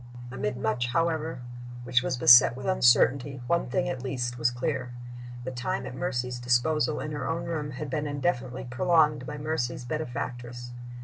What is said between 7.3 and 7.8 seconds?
room